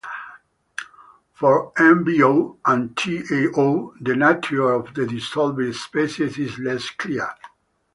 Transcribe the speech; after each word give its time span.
For 1.35 1.71
NbO 1.75 2.57
and 2.65 2.95
TaO, 2.97 3.93
the 4.01 4.15
nature 4.15 4.71
of 4.71 4.95
the 4.95 5.05
dissolved 5.05 5.75
species 5.75 6.39
is 6.39 6.57
less 6.57 6.89
clear. 6.89 7.29